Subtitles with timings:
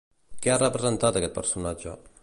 [0.45, 1.99] Què ha representat aquest personatge?